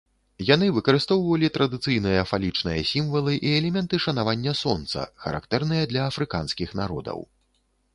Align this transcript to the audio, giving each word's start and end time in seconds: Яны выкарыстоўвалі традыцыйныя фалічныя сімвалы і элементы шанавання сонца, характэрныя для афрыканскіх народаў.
Яны 0.53 0.69
выкарыстоўвалі 0.77 1.51
традыцыйныя 1.57 2.23
фалічныя 2.31 2.81
сімвалы 2.93 3.37
і 3.45 3.49
элементы 3.61 4.03
шанавання 4.09 4.59
сонца, 4.65 5.09
характэрныя 5.27 5.83
для 5.95 6.01
афрыканскіх 6.13 6.69
народаў. 6.83 7.19